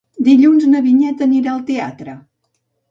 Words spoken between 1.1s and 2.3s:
anirà al teatre.